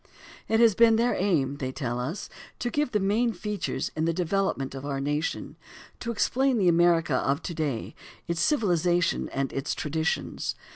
[0.47, 4.13] It has been their aim, they tell us, "to give the main features in the
[4.15, 5.57] development of our nation,
[5.99, 7.93] to explain the America of to day,
[8.27, 10.55] its civilization and its traditions."